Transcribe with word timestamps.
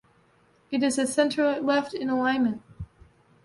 It 0.71 0.81
is 0.81 0.95
centre-left 1.13 1.93
in 1.93 2.09
alignment. 2.09 2.63